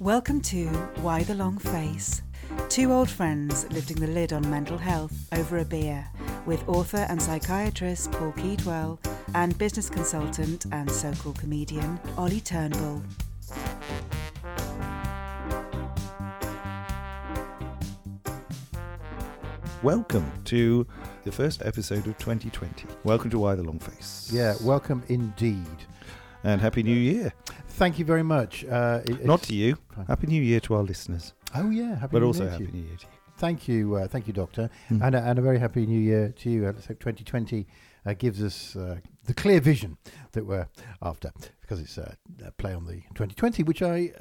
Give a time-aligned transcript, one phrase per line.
[0.00, 0.66] Welcome to
[1.00, 2.20] Why the Long Face.
[2.68, 6.06] Two old friends lifting the lid on mental health over a beer
[6.44, 8.98] with author and psychiatrist Paul Keedwell
[9.34, 13.02] and business consultant and so called comedian Ollie Turnbull.
[19.82, 20.86] Welcome to
[21.24, 22.86] the first episode of 2020.
[23.04, 24.28] Welcome to Why the Long Face.
[24.30, 25.64] Yeah, welcome indeed.
[26.44, 27.32] And Happy New Year.
[27.76, 28.64] Thank you very much.
[28.64, 29.76] Uh, it- Not to you.
[30.08, 31.34] Happy New Year to our listeners.
[31.54, 32.72] Oh yeah, happy but New also Year to Happy you.
[32.82, 33.12] New Year to you.
[33.38, 35.02] Thank you, uh, thank you, Doctor, Hmm.
[35.02, 36.64] and, a, and a very happy New Year to you.
[36.64, 37.66] Let's hope 2020
[38.06, 39.98] uh, gives us uh, the clear vision
[40.32, 40.68] that we're
[41.02, 44.12] after, because it's uh, a play on the 2020, which I.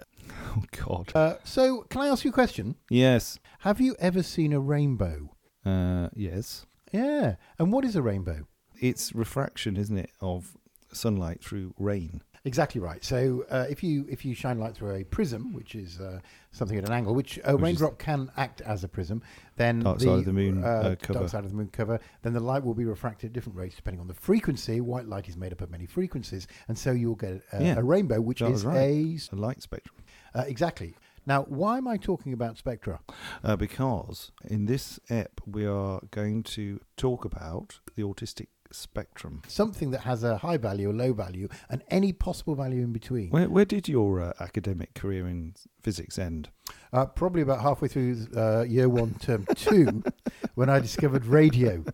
[0.58, 1.12] Oh, God.
[1.16, 2.76] Uh, so, can I ask you a question?
[2.90, 3.40] Yes.
[3.60, 5.30] Have you ever seen a rainbow?
[5.66, 6.66] Uh, yes.
[6.92, 8.48] Yeah, and what is a rainbow?
[8.82, 10.58] It's refraction, isn't it, of
[10.92, 12.22] sunlight through rain.
[12.46, 13.04] Exactly right.
[13.04, 16.20] So uh, if you if you shine light through a prism, which is uh,
[16.52, 19.24] something at an angle, which a Which raindrop can act as a prism,
[19.58, 21.20] then Dark the side of the moon, uh, cover.
[21.20, 23.76] dark side of the moon cover, then the light will be refracted at different rates
[23.76, 24.80] depending on the frequency.
[24.80, 27.76] White light is made up of many frequencies, and so you'll get a, Yeah.
[27.80, 28.78] a rainbow, which is right.
[28.78, 29.96] a A light spectrum.
[30.36, 30.96] uh, exactly.
[31.28, 33.00] Now, why am I talking about spectra?
[33.44, 39.42] Uh, because in this ep, we are going to talk about the autistic spectrum.
[39.48, 43.30] Something that has a high value, a low value, and any possible value in between.
[43.30, 46.50] Where, where did your uh, academic career in physics end?
[46.94, 50.04] Uh, probably about halfway through uh, year one, term two,
[50.56, 51.84] when I discovered radio.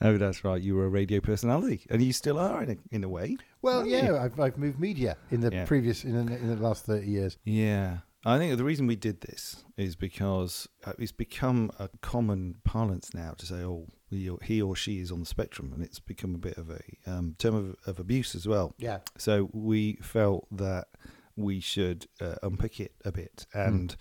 [0.00, 0.60] Oh, that's right.
[0.60, 3.36] You were a radio personality, and you still are in a, in a way.
[3.62, 4.22] Well, yeah?
[4.22, 5.64] I've, I've moved media in the Yeah.
[5.64, 7.36] previous in the, in the last thirty years.
[7.44, 7.98] Yeah.
[8.24, 13.14] I think the reason we did this is because uh, it's become a common parlance
[13.14, 16.38] now to say, oh, he or, she is on the spectrum, and it's become a
[16.38, 18.74] bit of a um, term of, of abuse as well.
[18.78, 20.88] Yeah, So we felt that
[21.36, 23.94] we should uh, unpick it a bit and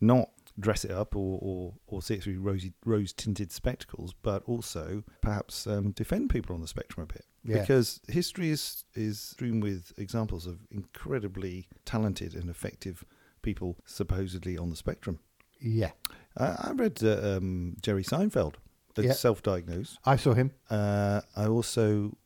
[0.00, 4.42] not dress it up or, or, or see it through rosy, rose tinted spectacles, but
[4.46, 7.24] also perhaps um, defend people on the spectrum a bit.
[7.44, 7.60] Yeah.
[7.60, 13.04] Because history is, is strewn with examples of incredibly talented and effective
[13.42, 15.18] people supposedly on the spectrum.
[15.60, 15.90] yeah.
[16.36, 18.54] I, I read uh, um, Jerry Seinfeld,
[19.02, 19.12] Yeah.
[19.12, 19.98] self diagnosed.
[20.04, 20.52] I saw him.
[20.70, 22.16] Uh, I also,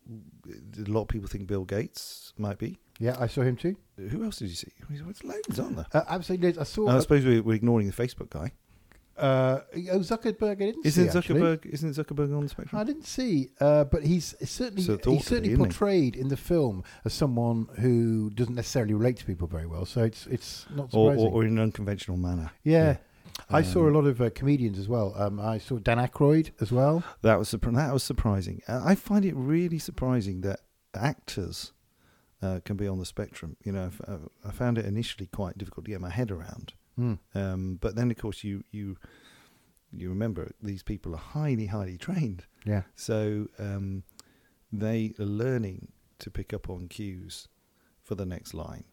[0.49, 2.79] a lot of people think Bill Gates might be.
[3.01, 3.77] Yeah, I saw him too.
[3.97, 4.73] Who else did you see?
[4.91, 5.87] There's loads, aren't there?
[5.93, 6.89] Uh, absolutely, I saw.
[6.89, 8.53] I suppose we're, we're ignoring the Facebook guy.
[9.17, 9.61] uh,
[9.93, 10.53] oh, Zuckerberg.
[10.63, 11.41] I didn't Isn't see, actually.
[11.41, 11.67] Zuckerberg?
[11.67, 12.81] Isn't Zuckerberg on the spectrum?
[12.81, 15.69] I didn't see, uh, but he's certainly So he's certainly isn't he?
[15.71, 19.85] portrayed in the film as someone who doesn't necessarily relate to people very well.
[19.87, 21.25] So it's it's not surprising.
[21.27, 22.51] or, or in an unconventional manner.
[22.65, 22.97] yeah.
[23.51, 25.15] I saw a Um, lot of uh, comedians as well.
[25.17, 27.03] Um, I saw Dan Aykroyd as well.
[27.23, 28.61] That was surpri- that was surprising.
[28.69, 30.61] Uh, I find it really surprising that
[30.95, 31.73] actors
[32.43, 33.57] uh, can be on the spectrum.
[33.65, 33.91] You know,
[34.45, 36.75] I found it initially quite difficult to get my head around.
[36.97, 37.15] Hmm.
[37.35, 38.97] Um, but then, of course, you you
[39.93, 42.45] you remember these people are highly highly trained.
[42.67, 42.83] Yeah.
[42.95, 44.03] So um,
[44.73, 47.49] they are learning to pick up on cues
[48.03, 48.85] for the next line.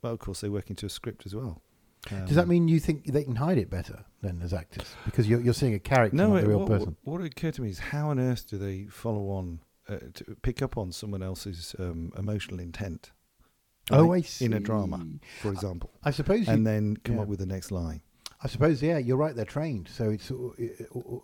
[0.00, 1.60] But of course, they work into a script as well.
[2.08, 5.28] Does that Um, mean you think they can hide it better than as actors because
[5.28, 6.28] you're you're seeing a character, no?
[6.30, 6.96] not it- a real what, person?
[7.04, 10.62] what occurred to me is how on earth do they follow on uh, to pick
[10.62, 13.12] up on someone else's um, emotional intent?
[13.90, 14.44] Oh, I see.
[14.44, 15.04] in a drama,
[15.42, 17.22] for example, I suppose you and then come yeah.
[17.22, 18.02] up with the next line.
[18.42, 19.34] I suppose, yeah, you're right.
[19.36, 20.30] They're trained, so it's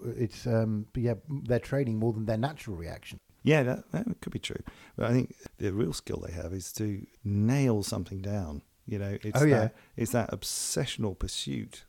[0.04, 1.14] it's um, yeah,
[1.44, 3.19] they're training more than their natural reaction.
[3.43, 4.60] Yeah, that, that could be true.
[4.97, 8.62] But I think the real skill they have is to nail something down.
[8.86, 9.58] You know, it's Oh, yeah.
[9.58, 11.84] that, it's that obsessional pursuit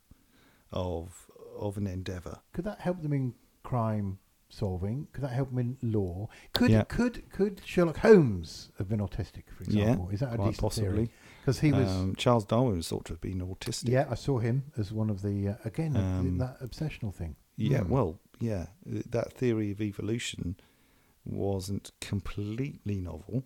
[0.71, 1.27] of
[1.57, 2.39] of an endeavour.
[2.53, 4.19] Could that help them in crime
[4.49, 5.07] solving?
[5.11, 6.29] Could that help them in law?
[6.53, 6.83] Could Yeah.
[6.83, 10.09] could could Sherlock Holmes have been autistic, for Yeah, example?
[10.09, 11.09] Is that a quite decent possibly.
[11.41, 11.87] Because he was.
[11.89, 13.89] um, Charles Darwin was thought to have been autistic.
[13.89, 17.35] yeah, I saw him as one of the uh, again Um, that obsessional thing.
[17.55, 17.89] Yeah, Hmm.
[17.89, 20.57] well, yeah, that theory of evolution
[21.25, 23.43] wasn't completely novel,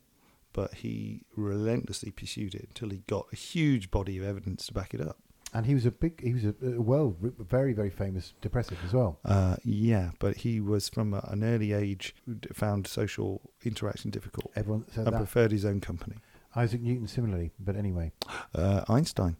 [0.53, 4.93] but he relentlessly pursued it until he got a huge body of evidence to back
[4.93, 5.17] it up.
[5.53, 9.19] And he was a big, he was a, well, very very famous depressive as well.
[9.25, 12.15] Uh, yeah, but he was from a, an early age
[12.53, 15.17] found social interaction difficult Everyone said and that.
[15.17, 16.15] preferred his own company.
[16.55, 18.11] Isaac Newton similarly, but anyway.
[18.55, 19.35] Uh, Einstein.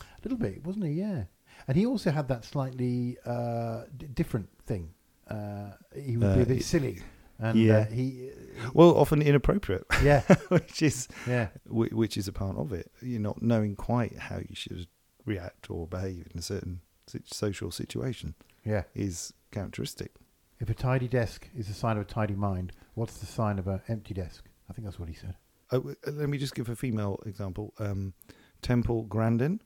[0.00, 0.92] A little bit, wasn't he?
[0.92, 1.24] Yeah.
[1.68, 4.90] And he also had that slightly uh, d- different thing.
[5.28, 6.98] Uh, he would be Uh, a bit y- silly.
[7.38, 7.78] And yeah.
[7.78, 8.30] uh, he,
[8.72, 12.90] Well, often inappropriate, yeah, which is yeah, whi- which is a part of it.
[13.02, 14.86] You're not knowing quite how you should
[15.26, 16.80] react or behave in a certain
[17.24, 18.34] social situation
[18.64, 18.84] yeah.
[18.94, 20.12] is characteristic.
[20.58, 23.66] If a tidy desk is a sign of a tidy mind, what's the sign of
[23.68, 24.44] an empty desk?
[24.70, 25.34] I think that's what he said.
[25.70, 27.74] Uh, w- uh, let me just give a female example.
[27.78, 28.14] Um,
[28.62, 29.60] Temple Grandin,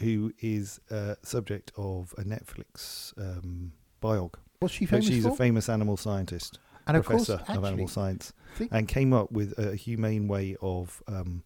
[0.00, 3.72] who is uh, subject of a Netflix um,
[4.02, 4.34] biog.
[4.60, 5.30] What's she famous she's for?
[5.32, 9.32] a famous animal scientist, and of course, professor of animal science, think- and came up
[9.32, 11.42] with a humane way of um,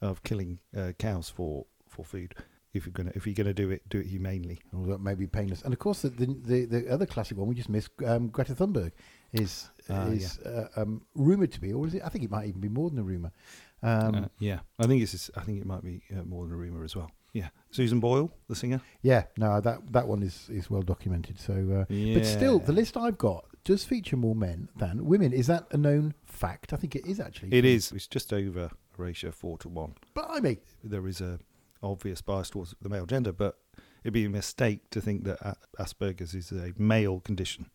[0.00, 2.34] of killing uh, cows for, for food.
[2.74, 4.60] If you're gonna if you're gonna do it, do it humanely.
[4.76, 5.62] Or that may be painless.
[5.62, 8.54] And of course, the the, the, the other classic one we just missed, um, Greta
[8.54, 8.92] Thunberg,
[9.32, 12.02] is Ah, is uh, um, rumored to be, or is it?
[12.04, 13.32] I think it might even be more than a rumor.
[13.82, 16.56] Um, uh, yeah, I think it's I think it might be uh, more than a
[16.58, 17.10] rumor as well.
[17.32, 18.80] Yeah, Susan Boyle, the singer.
[19.02, 21.38] yeah, no, that that one is is well documented.
[21.40, 21.84] So, uh,
[22.14, 25.32] but still, the list I've got does feature more men than women.
[25.32, 26.72] Is that a known fact?
[26.72, 27.52] I think it is actually.
[27.52, 27.92] It is.
[27.92, 29.94] It's just over a ratio of four to one.
[30.14, 30.58] Blimey.
[30.82, 31.38] There is a
[31.82, 33.58] obvious bias towards the male gender, but
[34.02, 35.38] it'd be a mistake to think that
[35.78, 37.66] Asperger's is a male condition.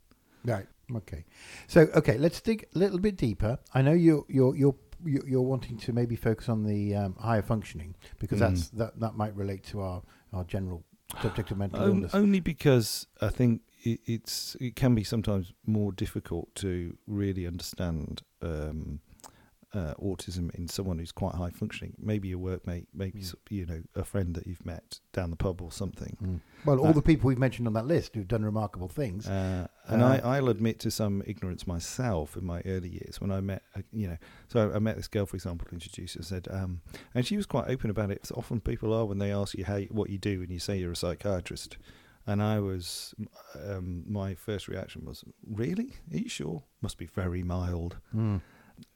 [0.46, 0.68] Right.
[0.94, 1.24] Okay.
[1.68, 3.58] So, okay, let's dig a little bit deeper.
[3.74, 4.76] I know you're you're you're
[5.06, 8.42] you're wanting to maybe focus on the um, higher functioning because Mm.
[8.42, 10.02] that's that that might relate to our
[10.34, 10.84] our general
[11.22, 12.14] subject of mental On- illness.
[12.16, 18.22] only because I think it, it's it can be sometimes more difficult to really understand
[18.42, 19.00] um,
[19.74, 21.96] uh, autism in someone who's quite high functioning.
[21.98, 23.24] Maybe a workmate, maybe Mm.
[23.24, 26.16] s- you know a friend that you've met down the pub or something.
[26.22, 26.40] Mm.
[26.64, 29.28] Well, all Uh, the people we've mentioned on that list who've done remarkable things.
[29.28, 33.32] Uh, and Uh, I, I'll admit to some ignorance myself in my early years when
[33.32, 36.48] I met, uh, you know, so I met this girl, for example, introduced her, said,
[36.52, 36.82] um,
[37.16, 38.28] and she was quite open about it.
[38.28, 40.60] So often people are when they ask you how you, what you do and you
[40.60, 41.78] say you're a psychiatrist.
[42.26, 43.14] And I was,
[43.68, 45.94] um, my first reaction was, really?
[46.14, 46.64] Are you sure?
[46.82, 47.98] Must be very mild.
[48.16, 48.42] Mm.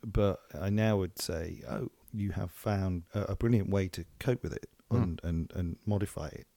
[0.05, 4.43] But I now would say, oh, you have found a, a brilliant way to cope
[4.43, 5.03] with it Mm.
[5.03, 6.47] and, and, and modify it.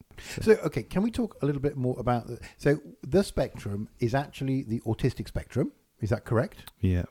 [0.41, 4.15] So, okay, can we talk a little bit more about the, so the spectrum is
[4.15, 5.73] actually the autistic spectrum?
[6.01, 6.71] Is that correct?
[6.81, 7.07] Yeah.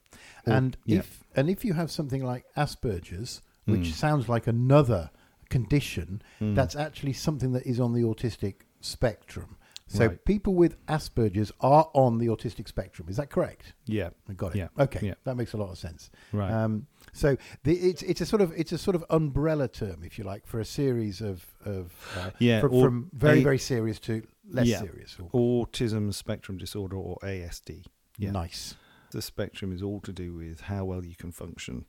[0.45, 0.99] And yeah.
[0.99, 3.93] if and if you have something like Asperger's, which Mm.
[3.93, 5.09] sounds like another
[5.49, 6.55] condition, Mm.
[6.55, 9.57] that's actually something that is on the autistic spectrum.
[9.87, 10.23] So Right.
[10.25, 13.09] people with Asperger's are on the autistic spectrum.
[13.09, 13.73] Is that correct?
[13.85, 14.11] yeah.
[14.29, 14.59] I got it.
[14.59, 14.67] Yeah.
[14.77, 15.13] Okay, Yeah.
[15.23, 16.11] that makes a lot of sense.
[16.31, 16.51] Right.
[16.51, 20.19] Um, so the, it's it's a sort of it's a sort of umbrella term, if
[20.19, 23.99] you like, for a series of of uh, Yeah, from, from very a- very serious
[24.01, 24.79] to less Yeah.
[24.81, 25.17] serious.
[25.33, 27.83] Autism spectrum disorder or ASD.
[28.19, 28.29] yeah.
[28.31, 28.75] Nice,
[29.11, 31.85] The spectrum is all to do with how well you can function.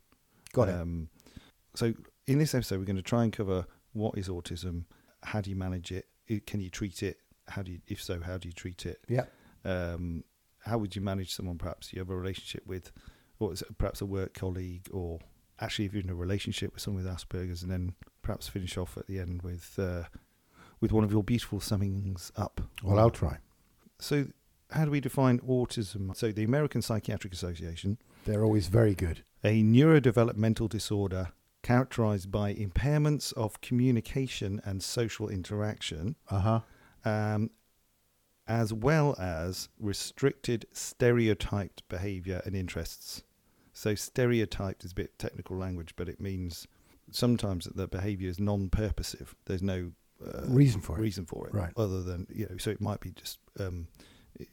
[0.55, 0.75] got it.
[0.75, 1.11] Um,
[1.75, 1.93] so
[2.27, 4.85] in this episode, we're going to try and cover what is autism,
[5.23, 6.07] how do you manage it,
[6.39, 7.19] can you treat it,
[7.49, 9.01] how do you, if so, how do you treat it?
[9.09, 9.25] Yeah.
[9.65, 10.23] Um,
[10.61, 12.93] how would you manage someone perhaps you have a relationship with,
[13.41, 15.19] or is it perhaps a work colleague, or
[15.59, 18.97] actually if you're in a relationship with someone with Asperger's, and then perhaps finish off
[18.99, 20.05] at the end with uh,
[20.81, 22.61] with one of your beautiful summings up.
[22.83, 23.39] Well, I'll try.
[23.99, 24.27] So,
[24.71, 26.15] how do we define autism?
[26.17, 29.25] So, the American Psychiatric Association, They're always very good.
[29.43, 36.61] a neurodevelopmental disorder characterized by impairments of communication and social interaction, Uh huh.
[37.05, 37.51] um,
[38.47, 43.23] as well as restricted stereotyped behavior and interests.
[43.73, 46.67] So, stereotyped is a bit technical language, but it means
[47.11, 49.35] sometimes that the behavior is non purposive.
[49.47, 49.93] There's no
[50.25, 51.01] uh, Reason for it.
[51.01, 51.73] reason for it, Right.
[51.77, 53.87] Other than you know, so it might be just um,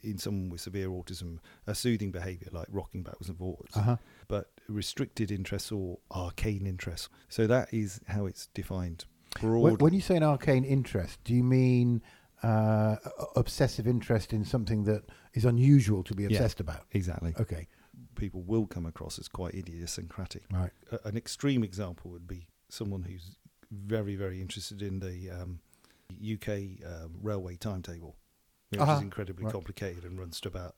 [0.03, 3.97] in someone with severe autism, a soothing behaviour like rocking backwards and forwards, Uh huh.
[4.27, 7.09] but restricted interests or arcane interests.
[7.29, 9.05] So that is how it's defined
[9.39, 9.77] broadly.
[9.77, 12.01] When, you say an arcane interest, do you mean
[12.43, 12.95] uh,
[13.35, 16.29] obsessive interest in something that is unusual to be Yeah.
[16.29, 16.85] obsessed about?
[16.91, 17.67] exactly, Okay.
[18.15, 20.43] people will come across as quite idiosyncratic.
[20.51, 20.71] Right.
[20.91, 23.37] A- an extreme example would be someone who's
[23.71, 25.59] very, very interested in the um,
[26.21, 28.15] UK um, railway timetable,
[28.69, 28.93] which Uh-huh.
[28.93, 29.51] is incredibly Right.
[29.53, 30.75] complicated and runs to about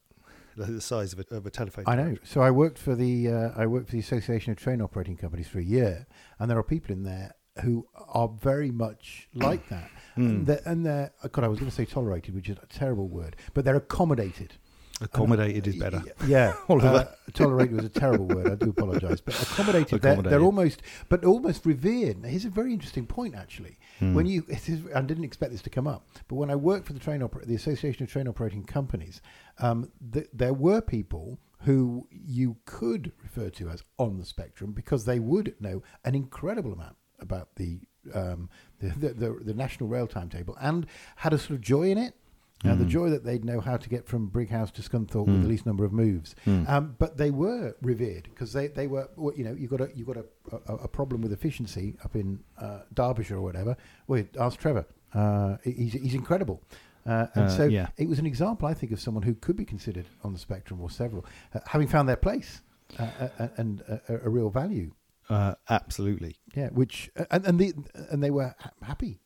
[0.55, 1.85] the size of a, of a telephone.
[1.87, 2.17] I know.
[2.23, 5.47] So I worked for the uh, I worked for the Association of Train Operating Companies
[5.47, 6.05] for a year,
[6.37, 9.89] and there are people in there who are very much like that.
[10.17, 10.29] Mm.
[10.29, 13.07] And they're, and they're God, I was going to say tolerated, which is a terrible
[13.07, 14.55] word, but they're accommodated.
[15.01, 16.01] Accommodated is better.
[16.27, 16.87] Yeah, Oliver.
[16.87, 18.51] uh, tolerated was a terrible word.
[18.51, 20.01] I do apologise, but accommodated.
[20.01, 22.21] They're, they're almost, but almost revered.
[22.21, 23.77] Now, Here's a very interesting point, actually.
[23.99, 24.13] Hmm.
[24.13, 26.85] When you, it is, I didn't expect this to come up, but when I worked
[26.87, 29.21] for the train oper- the Association of Train Operating Companies,
[29.59, 35.05] um, th- there were people who you could refer to as on the spectrum because
[35.05, 37.81] they would know an incredible amount about the
[38.13, 40.85] um, the, the, the the national rail timetable and
[41.17, 42.15] had a sort of joy in it.
[42.63, 42.89] Now, the Mm.
[42.89, 45.41] joy that they'd know how to get from Brighouse to Scunthorpe with Mm.
[45.43, 46.67] the least number of moves, Mm.
[46.67, 49.89] um, but they were revered because they, they were well, you know you got a
[49.95, 50.25] you got a,
[50.67, 53.77] a, a problem with efficiency up in uh, Derbyshire or whatever.
[54.07, 54.85] Well, ask Trevor.
[55.13, 56.61] Uh, he's he's incredible.
[57.05, 57.87] Uh, and Uh, so yeah.
[57.97, 60.81] it was an example, I think, of someone who could be considered on the spectrum
[60.81, 61.25] or several,
[61.55, 62.61] uh, having found their place
[62.99, 64.91] uh, and a, a real value.
[65.29, 66.35] Uh, absolutely.
[66.55, 67.73] Yeah, which and and the
[68.11, 69.21] and they were ha- happy.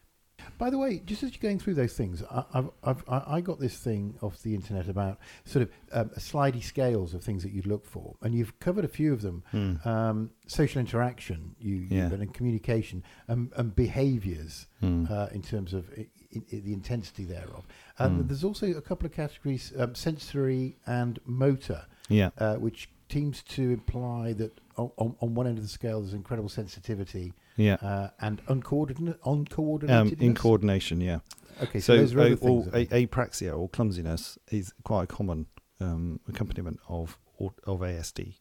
[0.58, 3.60] By the way, just as you're going through those things, I, I've, I've I got
[3.60, 7.66] this thing off the internet about sort of um, slidey scales of things that you'd
[7.68, 9.44] look for, and you've covered a few of them.
[9.52, 9.76] Hmm.
[9.88, 12.10] Um, social interaction, you, Yeah.
[12.10, 15.06] you and communication, and, and behaviours Hmm.
[15.10, 16.02] uh, in terms of i
[16.36, 17.66] i the intensity thereof.
[18.00, 18.28] And Hmm.
[18.28, 22.30] there's also a couple of categories: um, sensory and motor Yeah.
[22.38, 26.50] uh, which seems to imply that on, on one end of the scale there's incredible
[26.50, 27.76] sensitivity Yeah.
[27.76, 30.22] uh, and uncoordinate, Um, uncoordinated.
[30.22, 31.20] in coordination, yeah.
[31.62, 32.68] Okay, so, So, those are other things.
[32.68, 35.48] all, a- apraxia or clumsiness is quite a common
[35.80, 37.18] um, accompaniment of
[37.66, 38.36] of ASD.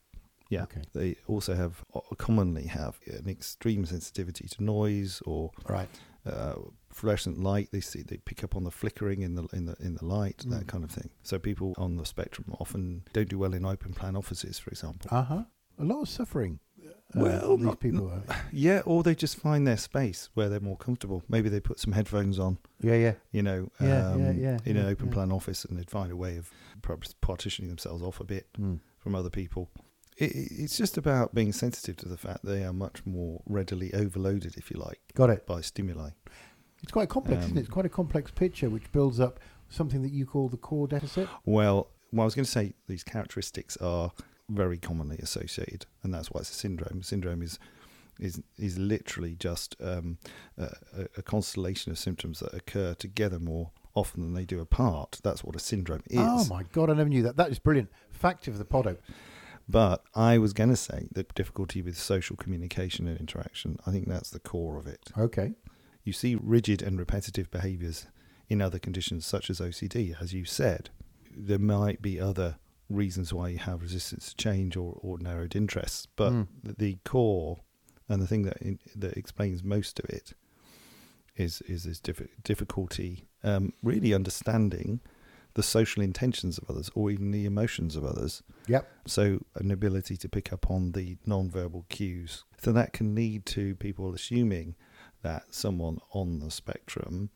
[0.49, 0.81] Yeah, Okay.
[0.93, 1.83] they also have
[2.17, 5.89] commonly have an extreme sensitivity to noise or right.
[6.25, 6.55] uh,
[6.89, 7.69] fluorescent light.
[7.71, 10.37] They see they pick up on the flickering in the in the in the light,
[10.47, 10.67] that Mm.
[10.67, 11.09] kind of thing.
[11.23, 15.09] So people on the spectrum often don't do well in open plan offices, for example.
[15.11, 15.43] Uh huh.
[15.79, 16.59] A lot of suffering.
[17.15, 18.09] Uh, Well, these people.
[18.09, 21.23] Are, Yeah, or they just find their space where they're more comfortable.
[21.29, 22.57] Maybe they put some headphones on.
[22.79, 23.13] yeah, yeah.
[23.31, 25.13] you know, Yeah, um, yeah, yeah, in an open yeah.
[25.13, 26.49] plan office, and they'd find a way of
[26.81, 28.79] perhaps partitioning themselves off a bit Mm.
[28.99, 29.69] from other people.
[30.17, 33.93] It, it- it's just about being sensitive to the fact they are much more readily
[33.93, 35.45] overloaded, if you like, Got it.
[35.47, 36.11] by stimuli.
[36.81, 37.59] It's quite complex, isn't it?
[37.61, 39.39] Um, It's quite a complex picture which builds up
[39.69, 41.27] something that you call the core deficit.
[41.45, 44.11] Well, well, I was going to say these characteristics are
[44.53, 47.03] very commonly associated, and that's why it's a syndrome.
[47.03, 47.59] Syndrome is
[48.19, 50.17] is is literally just um,
[50.57, 50.69] a,
[51.17, 55.19] a- constellation of symptoms that occur together more often than they do apart.
[55.23, 56.19] That's what a syndrome is.
[56.19, 57.37] Oh my god, I never knew that.
[57.37, 57.89] That is brilliant.
[58.11, 58.97] Fact of the podo.
[59.67, 64.07] But I was going to say the difficulty with social communication and interaction, I think
[64.07, 65.09] that's the core of it.
[65.17, 65.53] Okay.
[66.03, 68.07] You see rigid and repetitive behaviors
[68.49, 70.89] in other conditions, such as OCD, as you said.
[71.35, 72.57] There might be other
[72.89, 76.47] reasons why you have resistance to change or, or narrowed interests, but Mm.
[76.63, 77.61] the, core
[78.09, 80.33] and the thing that in, that explains most of it
[81.35, 84.99] is is this diffi- difficulty um, really understanding
[85.55, 88.87] the social intentions of others or even the emotions of others Yep.
[89.07, 92.43] so an ability to pick up on the non-verbal cues.
[92.61, 94.75] So that can lead to people assuming
[95.21, 97.29] that someone on the spectrum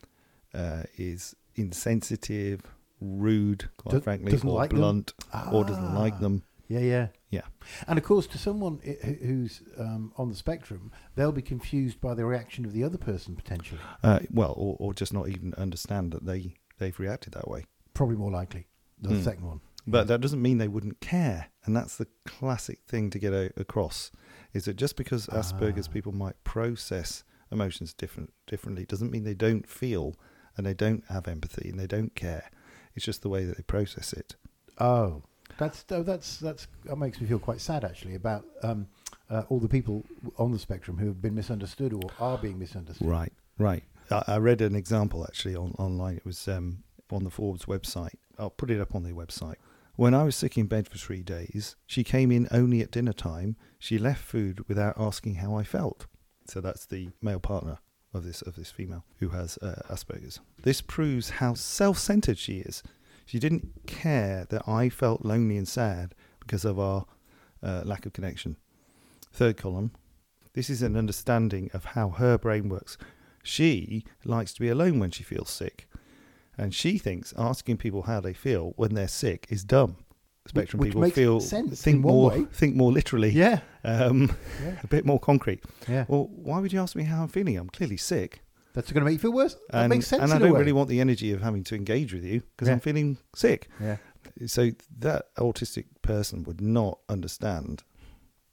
[0.54, 2.62] uh, is insensitive,
[3.00, 5.14] rude, quite Do- frankly, or like blunt,
[5.52, 6.20] or doesn't like Ah.
[6.20, 6.44] them.
[6.70, 7.08] Yeah, yeah.
[7.30, 7.42] Yeah.
[7.88, 8.80] And of course, to someone
[9.24, 13.36] who's um, on the spectrum, they'll be confused by the reaction of the other person
[13.36, 13.80] potentially.
[14.04, 17.66] Uh, well, or, or just not even understand that they they've reacted that way.
[17.94, 18.68] Probably more likely
[19.02, 19.22] the Hmm.
[19.22, 19.62] second one.
[19.90, 23.52] But that doesn't mean they wouldn't care, and that's the classic thing to get a,
[23.56, 24.12] across.
[24.54, 25.94] Is that just because Asperger's Ah.
[25.94, 30.16] people might process emotions different differently doesn't mean they don't feel
[30.58, 32.50] and they don't have empathy and they don't care.
[32.98, 34.36] It's just the way that they process it.
[34.80, 35.22] Oh,
[35.60, 38.88] that's that's that's that makes me feel quite sad actually about um,
[39.30, 40.04] uh, all the people
[40.40, 43.08] on the spectrum who have been misunderstood or are being misunderstood.
[43.08, 43.84] Right, right.
[44.10, 46.18] I, I read an example actually on, online.
[46.18, 48.16] It was um, on the Forbes website.
[48.40, 49.58] I'll put it up on their website.
[49.96, 53.14] When I was sick in bed for three days, she came in only at dinner
[53.14, 53.58] time.
[53.78, 56.08] She left food without asking how I felt.
[56.48, 57.78] So that's the male partner
[58.18, 60.40] of this of this female who has uh, Asperger's.
[60.64, 62.84] This proves how self-centered she is.
[63.26, 67.06] She didn't care that I felt lonely and sad because of our
[67.64, 68.58] uh, lack of connection.
[69.32, 69.92] Third column.
[70.54, 72.98] This is an understanding of how her brain works.
[73.44, 75.88] She likes to be alone when she feels sick.
[76.58, 79.98] And she thinks asking people how they feel when they're sick is dumb.
[80.50, 82.46] Spectrum which people feel sense think more way.
[82.54, 83.30] think more literally.
[83.32, 84.32] Yeah, Um,
[84.64, 85.64] yeah, a bit more concrete.
[85.88, 86.06] yeah.
[86.08, 87.58] Well, why would you ask me how I'm feeling?
[87.58, 88.42] I'm clearly sick.
[88.74, 89.56] That's going to make you feel worse.
[89.72, 90.22] That and, makes sense.
[90.24, 92.76] and I don't really want the energy of having to engage with you because Yeah.
[92.76, 93.70] I'm feeling sick.
[93.82, 93.98] Yeah.
[94.46, 97.84] So that autistic person would not understand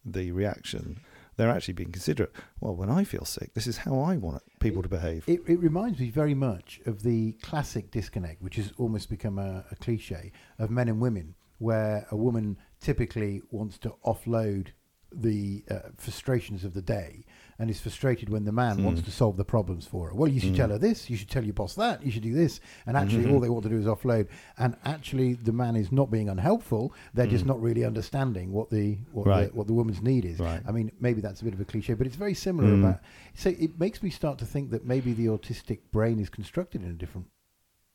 [0.04, 1.00] the reaction.
[1.36, 2.32] They're actually being considerate.
[2.60, 5.24] Well, when I feel sick, this is how I want people to behave.
[5.26, 9.64] It, it reminds me very much of the classic disconnect, which has almost become a,
[9.70, 14.68] a cliche of men and women, where a woman typically wants to offload
[15.16, 17.24] the uh, frustrations of the day
[17.60, 19.04] and is frustrated when the man wants Mm.
[19.04, 20.14] to solve the problems for her.
[20.14, 20.56] Well, you should Mm.
[20.56, 22.58] tell her this, you should tell your boss that, you should do this.
[22.84, 23.32] And actually, Mhm.
[23.32, 24.26] all they want to do is offload.
[24.58, 27.48] And actually, the man is not being unhelpful, they're just Mm.
[27.48, 29.50] not really understanding what the, what, Right.
[29.52, 30.40] the, what the woman's need is.
[30.40, 30.60] Right.
[30.66, 32.80] I mean, maybe that's a bit of a cliche, but it's very similar Mm.
[32.80, 33.00] about
[33.34, 36.90] so it makes me start to think that maybe the autistic brain is constructed in
[36.90, 37.28] a different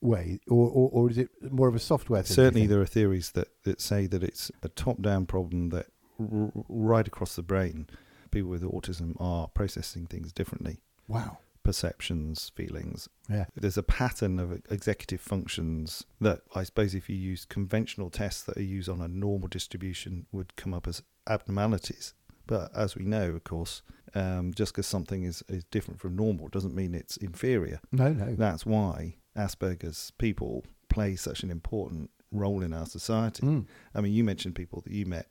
[0.01, 2.36] way, or or, or is it more of a software thing?
[2.36, 5.88] Certainly, there are theories that, that say that it's a top down problem that
[6.20, 7.88] r- right across the brain,
[8.32, 10.77] people with autism are processing things differently
[11.08, 13.10] wow, perceptions, feelings.
[13.29, 18.44] yeah, There's a pattern of executive functions that I suppose if you use conventional tests
[18.44, 22.13] that are used on a normal distribution would come up as abnormalities.
[22.48, 23.84] But as we know, of course,
[24.15, 27.79] um, just because something is, is different from normal doesn't mean it's inferior.
[27.91, 28.34] No, no.
[28.36, 33.45] That's why Asperger's people play such an important role in our society.
[33.45, 33.65] Mm.
[33.95, 35.27] I mean, you mentioned people that you met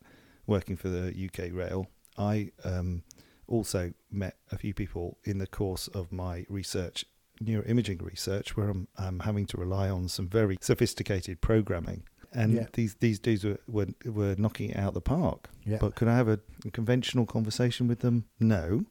[0.46, 1.86] working for the UK Rail.
[2.16, 3.02] I um,
[3.46, 7.04] also met a few people in the course of my research,
[7.42, 12.04] neuroimaging research, where I'm, I'm having to rely on some very sophisticated programming.
[12.32, 12.66] And Yeah.
[12.74, 15.48] these these dudes were, were were knocking it out the park.
[15.64, 15.78] Yeah.
[15.80, 18.24] But could I have a, a conventional conversation with them?
[18.38, 18.84] No.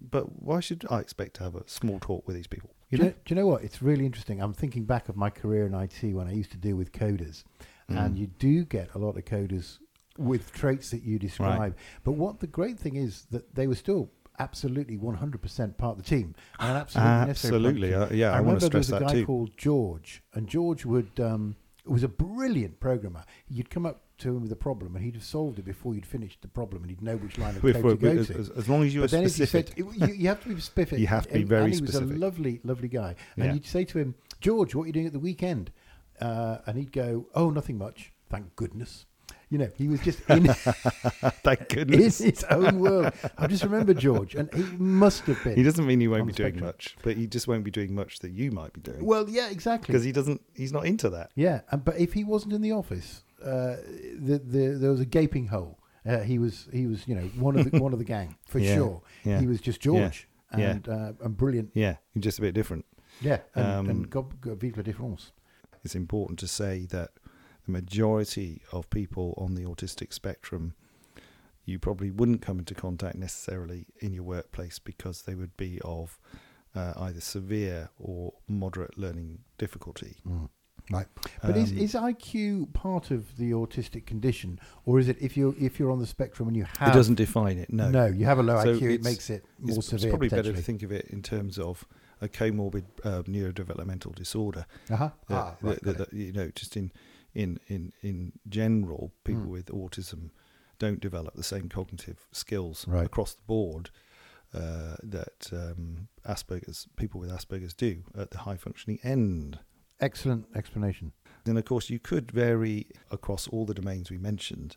[0.00, 2.70] But why should I expect to have a small talk with these people?
[2.92, 3.08] You do, know?
[3.08, 3.62] you, do you know what?
[3.64, 4.40] It's really interesting.
[4.40, 7.42] I'm thinking back of my career in IT when I used to deal with coders,
[7.88, 8.18] and Mm.
[8.18, 9.78] you do get a lot of coders
[10.18, 11.74] with traits that you describe.
[12.04, 16.08] But what the great thing is that they were still absolutely 100% part of the
[16.08, 16.34] team.
[16.58, 17.94] And absolutely, necessary part of the Absolutely.
[17.94, 19.26] Uh, yeah, I, remember want to there was a guy too.
[19.26, 21.56] called George, and George would um,
[21.86, 23.24] was a brilliant programmer.
[23.48, 26.06] You'd come up to him with a problem, and he'd have solved it before you'd
[26.06, 28.38] finished the problem, and he'd know which line of code to go as, to.
[28.38, 30.98] as- as long as you then if you said you, you have to be specific.
[31.02, 32.16] You have to be and, very and he was specific.
[32.16, 33.14] a lovely, lovely guy.
[33.36, 33.52] And Yeah.
[33.54, 35.70] you'd say to him, George, what are you doing at the weekend?
[36.20, 38.12] Uh, and he'd go, Oh, nothing much.
[38.30, 39.06] Thank goodness.
[39.50, 42.18] You know, he was just in, Thank in goodness.
[42.18, 43.12] his own world.
[43.36, 45.56] I just remember George, and he must have been.
[45.56, 46.66] He doesn't mean he won't be doing spectrum.
[46.66, 49.04] much, but he just won't be doing much that you might be doing.
[49.04, 49.92] Well, yeah, exactly.
[49.92, 50.40] because he doesn't.
[50.54, 51.32] He's not into that.
[51.34, 53.76] Yeah, and, but if he wasn't in the office, uh,
[54.18, 55.78] the, the, there was a gaping hole.
[56.04, 58.58] Uh, he was, he was, you know, one of the one of the gang for
[58.58, 59.02] Yeah, sure.
[59.24, 60.70] yeah, He was just George yeah.
[60.72, 61.70] and uh, and brilliant.
[61.74, 62.84] Yeah, he's just a bit different.
[63.20, 65.32] Yeah, and, Um, and God, God, vive la différence.
[65.84, 67.10] It's important to say that
[67.66, 70.74] the majority of people on the autistic spectrum,
[71.64, 76.18] you probably wouldn't come into contact necessarily in your workplace because they would be of
[76.74, 80.16] uh, either severe or moderate learning difficulty.
[80.90, 81.06] Right,
[81.42, 85.54] but is, Um, is IQ part of the autistic condition, or is it if you
[85.58, 87.72] if you're on the spectrum and you have it doesn't define it.
[87.72, 90.28] No, no, you have a low So IQ, it makes it more it's, it's probably
[90.28, 91.86] better to think of it in terms of
[92.20, 94.66] a comorbid uh, neurodevelopmental disorder.
[94.90, 95.10] Uh-huh.
[95.28, 96.14] that, Ah, right, got that- it.
[96.14, 96.90] you know, just in
[97.34, 99.50] in in in general, people Mm.
[99.50, 100.30] with autism
[100.78, 103.06] don't develop the same cognitive skills Right.
[103.06, 103.90] across the board
[104.52, 109.60] uh, that um, Asperger's people with Asperger's do at the high functioning end.
[110.02, 111.12] Excellent explanation.
[111.46, 114.76] And of course, you could vary across all the domains we mentioned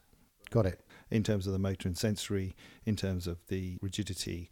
[0.51, 0.81] Got it.
[1.11, 4.49] in terms of the motor and sensory, in terms of the rigidity,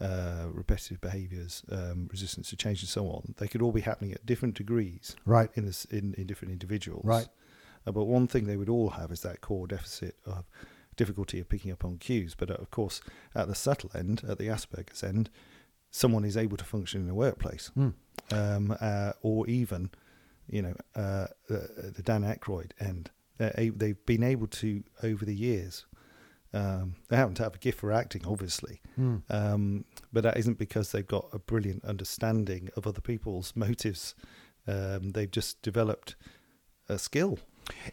[0.00, 3.34] uh, repetitive behaviours, um, resistance to change, and so on.
[3.38, 5.50] They could all be happening at different degrees Right.
[5.54, 7.04] in this in, in different individuals.
[7.04, 7.28] Right.
[7.86, 10.44] Uh, but one thing they would all have is that core deficit of
[10.96, 12.34] difficulty of picking up on cues.
[12.34, 13.00] But uh, of course,
[13.34, 15.28] at the subtle end, at the Asperger's end,
[15.90, 17.94] someone is able to function in a workplace, Mm.
[18.32, 19.90] um, uh, or even,
[20.48, 23.10] you know, uh, the, the Dan Aykroyd end.
[23.38, 25.84] They're a- they've been able to over the years.
[26.54, 29.22] Um, they happen to have a gift for acting, obviously, Mm.
[29.28, 34.14] um, but that isn't because they've got a brilliant understanding of other people's motives.
[34.66, 36.16] Um, they've just developed
[36.88, 37.38] a skill,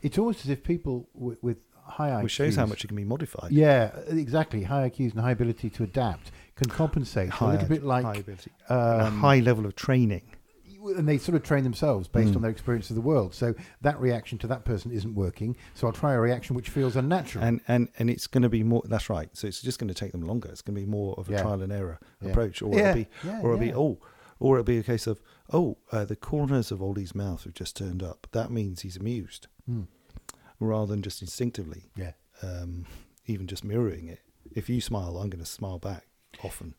[0.01, 2.95] It's almost as if people with, with high IQs, which shows how much it can
[2.95, 3.51] be modified.
[3.51, 4.63] Yeah, exactly.
[4.63, 8.51] High IQs and high ability to adapt can compensate a little bit like, high ability,
[8.69, 10.21] and a um, high level of training.
[10.91, 12.37] And they sort of train themselves based Mm.
[12.37, 13.33] on their experience of the world.
[13.33, 15.55] So that reaction to that person isn't working.
[15.73, 17.43] So I'll try a reaction which feels unnatural.
[17.43, 18.81] And and and it's going to be more.
[18.85, 19.29] That's right.
[19.35, 20.49] So it's just going to take them longer.
[20.49, 21.41] It's going to be more of a Yeah.
[21.41, 22.29] trial and error Yeah.
[22.29, 23.07] approach, or Yeah, it'll be,
[23.41, 23.99] or it'll be oh,
[24.39, 27.75] or it'll be a case of oh, uh, the corners of Ollie's mouth have just
[27.77, 28.27] turned up.
[28.31, 29.87] That means he's amused, Mm.
[30.59, 32.13] rather than just instinctively, Yeah.
[32.41, 32.85] um,
[33.25, 34.19] even just mirroring it.
[34.51, 36.07] If you smile, I'm going to smile back
[36.43, 36.75] often.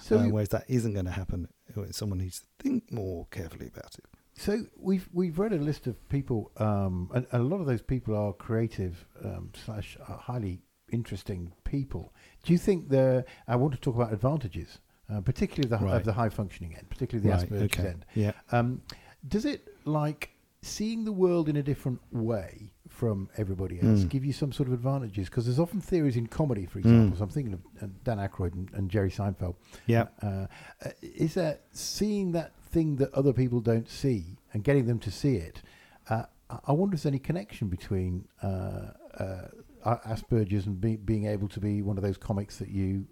[0.00, 1.48] So Uh, whereas that isn't going to happen
[1.90, 4.04] someone needs to think more carefully about it.
[4.34, 7.82] So we've we've read a list of people, um, and, and a lot of those
[7.82, 10.60] people are creative um, slash uh, highly
[10.92, 12.12] interesting people.
[12.44, 13.24] Do you think the?
[13.48, 14.78] I want to talk about advantages,
[15.12, 15.96] uh, particularly the, Right.
[15.96, 17.88] of the high functioning end, particularly the Right, Asperger's okay.
[17.88, 18.04] end.
[18.14, 18.32] Yeah.
[18.52, 18.82] Um,
[19.26, 20.30] does it like
[20.62, 24.08] seeing the world in a different way from everybody else Mm.
[24.08, 25.28] give you some sort of advantages?
[25.28, 27.14] Because there's often theories in comedy, for example.
[27.14, 27.18] Mm.
[27.18, 29.54] So I'm thinking of uh, Dan Aykroyd and, and Jerry Seinfeld.
[29.86, 30.06] Yeah.
[30.22, 30.46] Uh,
[30.84, 35.10] uh, is that seeing that thing that other people don't see and getting them to
[35.10, 35.62] see it?
[36.08, 39.48] Uh, I- I wonder if there's any connection between uh, uh,
[39.96, 43.06] Asperger's and be, being able to be one of those comics that you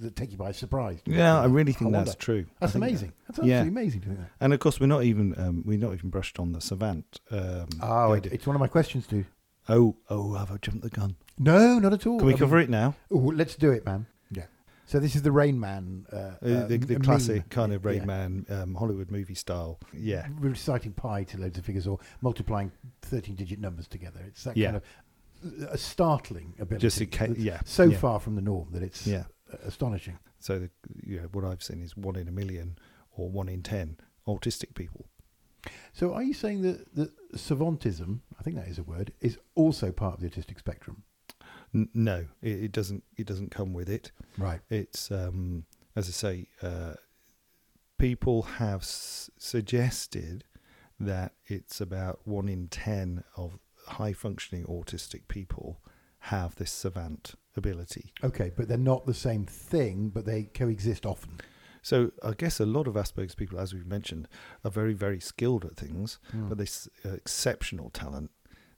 [0.00, 1.00] that take you by surprise.
[1.04, 2.46] Yeah, I really think I that's true.
[2.58, 3.12] That's think that- amazing.
[3.28, 3.58] That's yeah.
[3.58, 4.30] absolutely amazing to that.
[4.40, 7.20] And of course, we're not even um, we're not even brushed on the savant.
[7.30, 9.24] Um, Oh, it, it's one of my questions, too.
[9.68, 11.16] oh, oh, have I jumped the gun?
[11.38, 12.18] No, not at all.
[12.18, 12.94] Can we I cover mean- it now?
[13.10, 14.06] Oh, let's do it, man.
[14.30, 14.44] Yeah.
[14.86, 16.06] So this is the Rain Man.
[16.12, 17.90] Uh, Uh, uh, the the classic kind of Yeah.
[17.90, 19.78] Rain Man um, Hollywood movie style.
[19.92, 24.20] Yeah, reciting pi to loads of figures or multiplying 13 digit numbers together.
[24.26, 24.68] It's that Yeah.
[24.68, 24.82] kind of
[25.68, 26.88] a startling ability.
[27.06, 27.96] Just yeah, So yeah.
[27.98, 29.24] far from the norm that it's Yeah.
[29.52, 30.18] uh, astonishing.
[30.38, 30.70] So the,
[31.04, 32.78] you know, what I've seen is one in a million
[33.12, 35.06] or one in ten autistic people.
[35.92, 39.92] So are you saying that, that savantism, I think that is a word, is also
[39.92, 41.02] part of the autistic spectrum?
[41.74, 43.04] N- no, it, it doesn't.
[43.16, 44.10] It doesn't come with it.
[44.38, 44.60] Right.
[44.70, 46.94] It's um, as I say, uh,
[47.98, 50.44] people have s- suggested
[50.98, 53.58] that it's about one in ten of
[53.90, 55.80] high functioning autistic people
[56.24, 58.12] have this savant ability.
[58.22, 61.40] Okay, but they're not the same thing, but they coexist often.
[61.82, 64.28] So I guess a lot of Asperger's people, as we've mentioned,
[64.64, 66.48] are very, very skilled at things, Hmm.
[66.48, 68.30] but this uh, exceptional talent,